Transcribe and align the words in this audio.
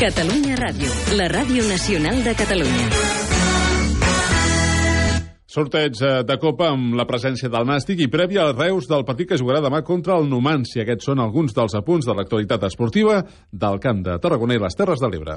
Catalunya 0.00 0.54
Ràdio, 0.56 0.88
la 1.12 1.26
ràdio 1.28 1.60
nacional 1.68 2.22
de 2.24 2.32
Catalunya. 2.32 2.86
Sorteig 5.44 6.00
eh, 6.00 6.12
de 6.24 6.38
Copa 6.40 6.70
amb 6.72 6.96
la 6.96 7.04
presència 7.04 7.50
del 7.52 7.68
Nàstic 7.68 8.00
i 8.00 8.08
prèvia 8.08 8.46
al 8.46 8.54
Reus 8.56 8.88
del 8.88 9.04
partit 9.04 9.28
que 9.28 9.36
jugarà 9.42 9.60
demà 9.60 9.82
contra 9.84 10.16
el 10.16 10.24
Numancia. 10.32 10.86
Aquests 10.86 11.10
són 11.10 11.20
alguns 11.20 11.52
dels 11.52 11.76
apunts 11.76 12.08
de 12.08 12.16
l'actualitat 12.16 12.64
esportiva 12.70 13.20
del 13.52 13.76
Camp 13.84 14.00
de 14.08 14.16
Tarragona 14.24 14.56
i 14.56 14.64
les 14.64 14.80
Terres 14.80 15.04
de 15.04 15.12
l'Ebre. 15.12 15.36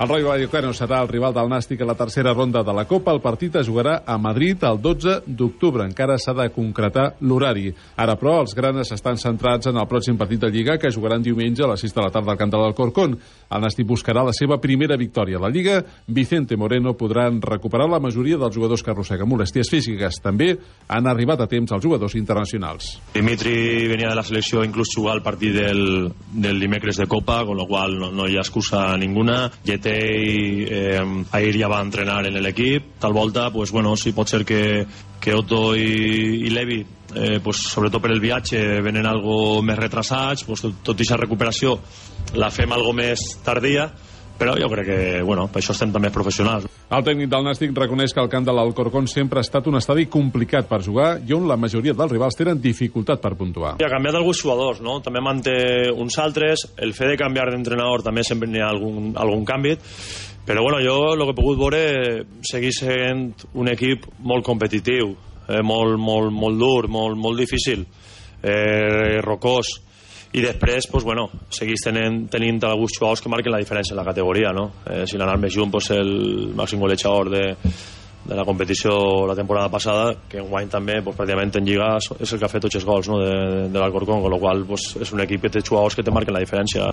El 0.00 0.08
Rayo 0.08 0.30
Vallecano 0.30 0.70
serà 0.72 1.02
el 1.04 1.10
rival 1.10 1.34
del 1.36 1.50
Nàstic 1.52 1.82
a 1.84 1.86
la 1.90 1.92
tercera 1.92 2.32
ronda 2.32 2.62
de 2.64 2.72
la 2.72 2.86
Copa. 2.88 3.12
El 3.12 3.20
partit 3.20 3.58
es 3.60 3.66
jugarà 3.68 3.98
a 4.08 4.14
Madrid 4.16 4.62
el 4.64 4.78
12 4.80 5.26
d'octubre. 5.26 5.84
Encara 5.84 6.14
s'ha 6.16 6.32
de 6.38 6.46
concretar 6.54 7.18
l'horari. 7.20 7.66
Ara, 8.00 8.14
però, 8.16 8.38
els 8.40 8.54
granes 8.56 8.94
estan 8.96 9.20
centrats 9.20 9.68
en 9.68 9.76
el 9.76 9.84
pròxim 9.90 10.16
partit 10.16 10.40
de 10.40 10.48
Lliga 10.48 10.78
que 10.80 10.88
jugaran 10.88 11.20
diumenge 11.20 11.66
a 11.66 11.68
les 11.68 11.84
6 11.84 11.92
de 11.92 12.00
la 12.00 12.08
tarda 12.14 12.32
al 12.32 12.38
camp 12.40 12.54
de 12.54 12.62
l'Alcorcón. 12.62 13.18
El 13.52 13.60
Nàstic 13.60 13.84
buscarà 13.90 14.22
la 14.24 14.32
seva 14.32 14.56
primera 14.56 14.96
victòria 14.96 15.36
a 15.36 15.42
la 15.44 15.50
Lliga. 15.52 15.82
Vicente 16.08 16.56
Moreno 16.56 16.96
podran 16.96 17.42
recuperar 17.44 17.90
la 17.92 18.00
majoria 18.00 18.40
dels 18.40 18.56
jugadors 18.56 18.80
que 18.80 18.94
arrosseguen 18.94 19.28
molèsties 19.28 19.68
físiques. 19.68 20.22
També 20.24 20.54
han 20.88 21.12
arribat 21.12 21.44
a 21.44 21.48
temps 21.52 21.76
els 21.76 21.84
jugadors 21.84 22.16
internacionals. 22.16 22.88
Dimitri 23.12 23.84
venia 23.92 24.08
de 24.08 24.16
la 24.16 24.24
selecció 24.24 24.64
inclús 24.64 24.96
jugar 24.96 25.18
el 25.18 25.22
partit 25.28 25.52
del, 25.60 26.08
del 26.32 26.64
dimecres 26.64 26.96
de 26.96 27.04
Copa, 27.04 27.42
con 27.44 27.60
lo 27.60 27.68
cual 27.68 28.00
no, 28.00 28.10
no 28.16 28.24
hi 28.24 28.40
ha 28.40 28.48
excusa 28.48 28.96
ninguna. 28.96 29.42
Yete 29.68 29.89
eh, 29.92 31.02
ahir 31.32 31.56
ja 31.58 31.68
va 31.70 31.80
entrenar 31.84 32.24
en 32.26 32.38
l'equip 32.42 32.96
tal 33.00 33.12
volta, 33.12 33.50
pues, 33.50 33.72
bueno, 33.72 33.96
sí, 33.96 34.12
pot 34.12 34.28
ser 34.28 34.44
que, 34.44 34.86
que 35.20 35.34
Otto 35.34 35.74
i, 35.76 36.46
i 36.46 36.50
Levi 36.50 36.80
eh, 37.14 37.40
pues, 37.42 37.64
sobretot 37.70 38.02
per 38.02 38.12
el 38.14 38.22
viatge 38.22 38.80
venen 38.84 39.06
algo 39.06 39.62
més 39.62 39.78
retrasats 39.78 40.44
pues, 40.44 40.62
tot, 40.64 40.80
tot 40.90 41.00
i 41.00 41.08
recuperació 41.16 41.78
la 42.34 42.50
fem 42.50 42.72
algo 42.72 42.92
més 42.94 43.20
tardia 43.44 43.90
però 44.40 44.54
jo 44.56 44.70
crec 44.72 44.86
que, 44.88 45.00
bueno, 45.20 45.44
per 45.52 45.60
això 45.60 45.74
estem 45.74 45.90
també 45.92 46.08
professionals. 46.14 46.64
El 46.88 47.04
tècnic 47.04 47.28
del 47.28 47.44
Nàstic 47.44 47.74
reconeix 47.76 48.14
que 48.16 48.22
el 48.22 48.30
camp 48.32 48.46
de 48.48 48.54
l'Alcorcón 48.56 49.04
sempre 49.10 49.42
ha 49.42 49.44
estat 49.44 49.66
un 49.68 49.76
estadi 49.76 50.06
complicat 50.08 50.64
per 50.70 50.80
jugar 50.86 51.10
i 51.28 51.34
on 51.36 51.44
la 51.48 51.58
majoria 51.60 51.92
dels 51.92 52.14
rivals 52.14 52.38
tenen 52.38 52.62
dificultat 52.62 53.20
per 53.20 53.34
puntuar. 53.36 53.74
I 53.82 53.84
ha 53.84 53.92
canviat 53.92 54.16
alguns 54.16 54.40
jugadors, 54.40 54.80
no? 54.80 54.96
També 55.04 55.20
manté 55.20 55.58
uns 55.92 56.16
altres, 56.24 56.64
el 56.80 56.94
fet 56.96 57.12
de 57.12 57.18
canviar 57.20 57.50
d'entrenador 57.52 58.06
també 58.06 58.24
sempre 58.24 58.48
n'hi 58.48 58.64
ha 58.64 58.70
algun, 58.72 59.12
algun 59.20 59.44
canvi, 59.44 59.76
però 60.48 60.64
bueno, 60.64 60.80
jo 60.80 60.96
el 61.12 61.26
que 61.26 61.34
he 61.34 61.38
pogut 61.42 61.60
veure 61.60 61.84
seguir 62.48 62.72
sent 62.72 63.44
un 63.60 63.68
equip 63.68 64.08
molt 64.24 64.46
competitiu, 64.48 65.12
eh, 65.50 65.60
molt, 65.60 66.00
molt, 66.00 66.32
molt 66.32 66.58
dur, 66.58 66.88
molt, 66.88 67.20
molt 67.20 67.44
difícil, 67.44 67.84
eh, 68.40 69.20
rocós, 69.20 69.76
i 70.32 70.42
després 70.44 70.86
pues, 70.90 71.04
bueno, 71.04 71.28
seguís 71.50 71.82
tenint, 71.82 72.28
tenint 72.30 72.62
alguns 72.68 72.94
jugadors 72.98 73.22
que 73.22 73.32
marquen 73.32 73.54
la 73.54 73.62
diferència 73.62 73.96
en 73.96 73.98
la 73.98 74.06
categoria 74.06 74.52
no? 74.54 74.70
eh, 74.86 75.02
si 75.06 75.18
l'anar 75.18 75.38
més 75.42 75.54
junt 75.54 75.72
pues, 75.72 75.90
el 75.96 76.52
màxim 76.54 76.82
golejador 76.82 77.32
de, 77.32 77.42
de 78.30 78.38
la 78.38 78.46
competició 78.46 79.26
la 79.26 79.34
temporada 79.34 79.72
passada 79.72 80.14
que 80.30 80.38
en 80.38 80.48
guany 80.52 80.70
també 80.70 81.00
pues, 81.02 81.18
pràcticament 81.18 81.58
en 81.58 81.66
Lliga 81.66 81.96
és 81.98 82.30
el 82.30 82.38
que 82.38 82.46
ha 82.46 82.52
fet 82.52 82.68
tots 82.68 82.78
els 82.78 82.86
gols 82.86 83.10
no? 83.10 83.18
de, 83.24 83.68
de 83.74 83.82
l'Alcorcón 83.82 84.20
amb 84.20 84.30
la 84.30 84.38
qual 84.38 84.66
pues, 84.70 84.92
és 85.02 85.14
un 85.16 85.26
equip 85.26 85.48
que 85.48 85.54
té 85.56 85.66
jugadors 85.66 85.98
que 85.98 86.06
te 86.06 86.14
marquen 86.14 86.38
la 86.38 86.46
diferència 86.46 86.92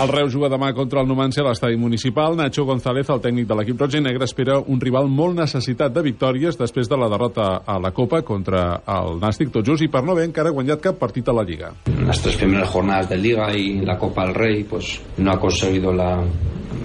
el 0.00 0.08
Reus 0.08 0.32
juga 0.32 0.48
demà 0.48 0.70
contra 0.76 1.02
el 1.02 1.08
Numancia 1.08 1.42
a 1.42 1.48
l'estadi 1.48 1.76
municipal. 1.76 2.36
Nacho 2.38 2.64
González, 2.68 3.08
el 3.10 3.20
tècnic 3.24 3.48
de 3.48 3.56
l'equip 3.58 3.80
roig 3.80 3.96
i 3.98 4.02
negre, 4.04 4.28
espera 4.28 4.58
un 4.60 4.80
rival 4.80 5.10
molt 5.10 5.36
necessitat 5.38 5.92
de 5.92 6.04
victòries 6.06 6.58
després 6.60 6.88
de 6.88 6.98
la 7.00 7.10
derrota 7.12 7.48
a 7.66 7.78
la 7.82 7.90
Copa 7.96 8.22
contra 8.22 8.80
el 8.86 9.20
Nàstic 9.20 9.52
tot 9.52 9.66
just 9.66 9.84
i 9.84 9.90
per 9.92 10.04
no 10.04 10.14
haver 10.14 10.28
encara 10.30 10.54
guanyat 10.56 10.80
cap 10.84 11.00
partit 11.00 11.28
a 11.28 11.36
la 11.36 11.44
Lliga. 11.44 11.74
En 11.90 12.06
las 12.06 12.22
tres 12.22 12.36
primeras 12.36 12.70
jornadas 12.70 13.08
de 13.10 13.18
Liga 13.18 13.52
y 13.56 13.80
la 13.84 13.98
Copa 13.98 14.26
del 14.26 14.34
Rey, 14.34 14.64
pues 14.64 15.00
no 15.18 15.32
ha 15.32 15.40
conseguido 15.40 15.92
la, 15.92 16.22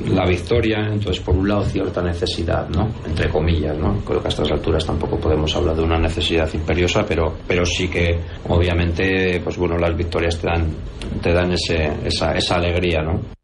la 0.09 0.25
victoria, 0.25 0.87
entonces 0.91 1.21
por 1.23 1.35
un 1.35 1.47
lado 1.47 1.63
cierta 1.63 2.01
necesidad, 2.01 2.67
¿no? 2.69 2.89
Entre 3.05 3.29
comillas, 3.29 3.77
¿no? 3.77 3.99
Creo 4.05 4.21
que 4.21 4.27
a 4.27 4.29
estas 4.29 4.51
alturas 4.51 4.85
tampoco 4.85 5.17
podemos 5.17 5.55
hablar 5.55 5.75
de 5.75 5.83
una 5.83 5.97
necesidad 5.97 6.51
imperiosa, 6.53 7.05
pero, 7.07 7.35
pero 7.47 7.65
sí 7.65 7.87
que 7.87 8.19
obviamente, 8.49 9.39
pues 9.43 9.57
bueno, 9.57 9.77
las 9.77 9.95
victorias 9.95 10.37
te 10.39 10.47
dan, 10.47 10.67
te 11.21 11.33
dan 11.33 11.51
ese, 11.51 11.91
esa, 12.05 12.33
esa 12.33 12.55
alegría, 12.55 13.01
no? 13.01 13.35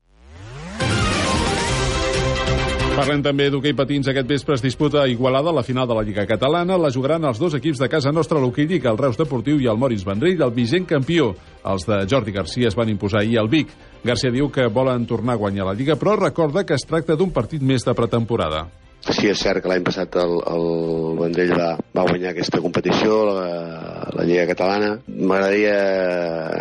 Parlem 2.91 3.21
també 3.23 3.45
d'hoquei 3.47 3.71
patins. 3.71 4.09
Aquest 4.11 4.27
vespre 4.27 4.57
es 4.57 4.61
disputa 4.61 4.99
a 5.01 5.07
Igualada 5.07 5.53
la 5.55 5.63
final 5.63 5.87
de 5.87 5.95
la 5.95 6.03
Lliga 6.03 6.25
Catalana. 6.27 6.75
La 6.77 6.91
jugaran 6.91 7.23
els 7.23 7.39
dos 7.39 7.55
equips 7.55 7.79
de 7.79 7.87
casa 7.89 8.11
nostra, 8.11 8.39
l'Hoquei 8.43 8.67
Lliga, 8.67 8.91
el 8.91 8.99
Reus 8.99 9.15
Deportiu 9.17 9.61
i 9.63 9.69
el 9.71 9.79
Moritz 9.79 10.03
Vendrell, 10.03 10.43
el 10.43 10.51
vigent 10.51 10.89
campió. 10.89 11.31
Els 11.71 11.87
de 11.87 12.01
Jordi 12.11 12.35
Garcia 12.35 12.67
es 12.67 12.75
van 12.75 12.91
imposar 12.91 13.23
ahir 13.23 13.39
al 13.39 13.49
Vic. 13.49 13.71
Garcia 14.03 14.33
diu 14.35 14.51
que 14.51 14.67
volen 14.67 15.07
tornar 15.07 15.39
a 15.39 15.43
guanyar 15.45 15.71
la 15.71 15.77
Lliga, 15.79 15.95
però 15.95 16.19
recorda 16.19 16.65
que 16.67 16.75
es 16.75 16.85
tracta 16.85 17.15
d'un 17.15 17.31
partit 17.31 17.63
més 17.63 17.87
de 17.87 17.95
pretemporada. 17.95 18.67
Sí, 19.01 19.25
és 19.31 19.39
cert 19.41 19.63
que 19.63 19.69
l'any 19.71 19.81
passat 19.81 20.13
el, 20.21 20.35
el 20.45 20.65
Vendrell 21.17 21.55
va, 21.57 21.71
va 21.97 22.03
guanyar 22.05 22.35
aquesta 22.35 22.59
competició, 22.61 23.15
la, 23.31 23.45
la 24.13 24.25
Lliga 24.27 24.43
Catalana. 24.51 24.91
M'agradaria 25.07 25.77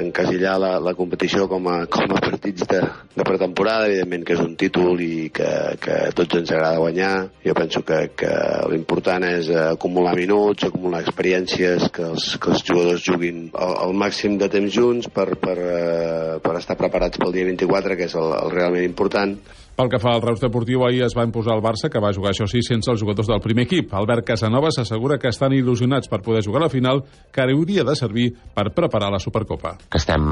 encasillar 0.00 0.54
la, 0.62 0.70
la 0.80 0.94
competició 0.96 1.44
com 1.50 1.68
a, 1.68 1.76
com 1.92 2.14
a 2.16 2.20
partits 2.24 2.64
de, 2.70 2.80
de 3.12 3.26
pretemporada, 3.28 3.90
evidentment 3.90 4.24
que 4.24 4.38
és 4.38 4.40
un 4.40 4.54
títol 4.60 5.02
i 5.04 5.28
que, 5.36 5.50
que 5.84 5.98
a 6.06 6.14
tots 6.16 6.40
ens 6.40 6.54
agrada 6.56 6.80
guanyar. 6.80 7.12
Jo 7.44 7.56
penso 7.58 7.84
que, 7.84 8.00
que 8.22 8.32
l'important 8.72 9.28
és 9.28 9.52
acumular 9.66 10.16
minuts, 10.16 10.64
acumular 10.64 11.04
experiències, 11.04 11.90
que 11.92 12.08
els, 12.08 12.30
que 12.40 12.54
els 12.54 12.64
jugadors 12.64 13.04
juguin 13.04 13.50
el, 13.52 13.76
el 13.84 13.94
màxim 14.00 14.40
de 14.40 14.48
temps 14.48 14.72
junts 14.72 15.12
per, 15.12 15.28
per, 15.44 15.58
eh, 15.60 16.29
estar 16.62 16.76
preparats 16.78 17.18
pel 17.20 17.32
dia 17.34 17.48
24, 17.48 17.96
que 17.98 18.06
és 18.06 18.14
el, 18.18 18.30
el 18.36 18.54
realment 18.54 18.86
important. 18.86 19.34
Pel 19.80 19.88
que 19.88 20.00
fa 20.02 20.10
al 20.12 20.20
Reus 20.20 20.42
Deportiu, 20.42 20.82
ahir 20.84 21.06
es 21.06 21.14
va 21.16 21.24
imposar 21.24 21.54
el 21.56 21.62
Barça, 21.64 21.88
que 21.88 22.02
va 22.02 22.12
jugar, 22.12 22.34
això 22.34 22.44
sí, 22.50 22.60
sense 22.60 22.90
els 22.92 23.00
jugadors 23.00 23.30
del 23.30 23.40
primer 23.40 23.64
equip. 23.64 23.94
Albert 23.96 24.26
Casanova 24.28 24.68
s'assegura 24.74 25.16
que 25.18 25.30
estan 25.32 25.54
il·lusionats 25.56 26.10
per 26.10 26.20
poder 26.26 26.42
jugar 26.44 26.60
a 26.60 26.66
la 26.66 26.72
final, 26.72 27.00
que 27.32 27.46
hauria 27.46 27.86
de 27.88 27.94
servir 27.96 28.26
per 28.52 28.66
preparar 28.76 29.08
la 29.14 29.22
Supercopa. 29.22 29.76
Que 29.88 30.00
estem 30.02 30.26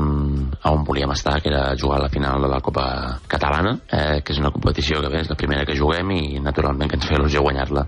on 0.68 0.84
volíem 0.84 1.14
estar, 1.16 1.38
que 1.40 1.48
era 1.48 1.70
jugar 1.80 2.02
a 2.02 2.06
la 2.06 2.12
final 2.12 2.44
de 2.44 2.50
la 2.52 2.60
Copa 2.60 2.88
Catalana, 3.26 3.78
eh, 3.88 4.20
que 4.20 4.36
és 4.36 4.42
una 4.42 4.52
competició 4.52 5.00
que 5.00 5.14
bé, 5.14 5.22
és 5.24 5.32
la 5.32 5.38
primera 5.40 5.64
que 5.64 5.78
juguem 5.78 6.12
i 6.18 6.42
naturalment 6.44 6.90
que 6.90 7.00
ens 7.00 7.08
fa 7.08 7.16
il·lusió 7.16 7.40
guanyar-la. 7.46 7.86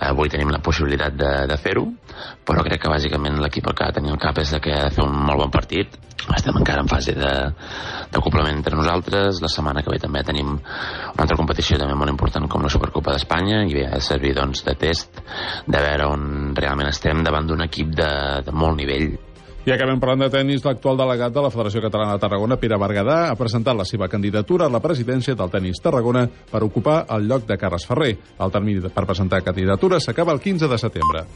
Avui 0.00 0.30
tenim 0.32 0.48
la 0.50 0.62
possibilitat 0.64 1.14
de, 1.18 1.30
de 1.50 1.56
fer-ho, 1.60 1.84
però 2.48 2.64
crec 2.64 2.80
que 2.82 2.90
bàsicament 2.90 3.36
l'equip 3.42 3.68
el 3.68 3.76
que 3.76 3.84
ha 3.84 3.90
de 3.92 4.00
tenir 4.00 4.12
al 4.14 4.20
cap 4.22 4.38
és 4.40 4.52
de 4.54 4.60
que 4.64 4.72
ha 4.72 4.86
de 4.88 4.94
fer 4.96 5.04
un 5.04 5.14
molt 5.14 5.44
bon 5.44 5.52
partit. 5.52 5.98
Estem 6.32 6.56
encara 6.58 6.84
en 6.84 6.88
fase 6.90 7.14
de, 7.18 7.32
de 8.12 8.22
complement 8.22 8.54
entre 8.54 8.78
nosaltres. 8.78 9.42
La 9.42 9.50
setmana 9.52 9.82
que 9.82 9.92
ve 9.92 9.98
també 10.02 10.22
tenim 10.26 10.54
una 10.54 11.24
altra 11.24 11.36
competició 11.38 11.78
també 11.80 11.96
molt 11.98 12.14
important 12.14 12.48
com 12.48 12.64
la 12.64 12.70
Supercopa 12.72 13.16
d'Espanya 13.16 13.64
i 13.68 13.76
bé, 13.76 13.88
ha 13.90 13.98
de 13.98 14.06
servir 14.06 14.36
doncs, 14.38 14.64
de 14.66 14.76
test 14.78 15.20
de 15.66 15.82
veure 15.82 16.08
on 16.14 16.54
realment 16.56 16.90
estem 16.90 17.24
davant 17.26 17.50
d'un 17.50 17.66
equip 17.66 17.92
de, 17.98 18.12
de 18.46 18.54
molt 18.54 18.80
nivell 18.80 19.12
i 19.64 19.70
acabem 19.70 20.00
parlant 20.02 20.24
de 20.24 20.30
tennis. 20.32 20.64
L'actual 20.66 20.98
delegat 20.98 21.34
de 21.34 21.44
la 21.44 21.50
Federació 21.54 21.82
Catalana 21.84 22.16
de 22.16 22.24
Tarragona, 22.24 22.58
Pere 22.58 22.78
Berguedà, 22.82 23.18
ha 23.30 23.38
presentat 23.38 23.78
la 23.78 23.86
seva 23.88 24.10
candidatura 24.10 24.66
a 24.66 24.72
la 24.72 24.82
presidència 24.82 25.38
del 25.38 25.52
tennis 25.54 25.82
Tarragona 25.82 26.26
per 26.26 26.64
ocupar 26.66 27.04
el 27.14 27.28
lloc 27.30 27.46
de 27.46 27.58
Carles 27.58 27.86
Ferrer. 27.86 28.14
El 28.42 28.54
termini 28.54 28.82
per 28.90 29.06
presentar 29.06 29.44
candidatures 29.46 30.10
s'acaba 30.10 30.34
el 30.34 30.42
15 30.42 30.68
de 30.68 30.78
setembre. 30.78 31.26